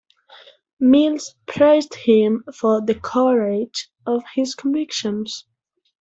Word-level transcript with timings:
Mills 0.79 1.35
praised 1.45 1.93
him 1.93 2.43
for 2.59 2.81
"the 2.83 2.95
courage 2.95 3.87
of 4.07 4.23
his 4.33 4.55
convictions". 4.55 5.45